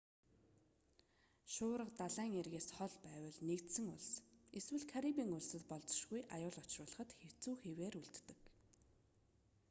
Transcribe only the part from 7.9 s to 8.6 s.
үлддэг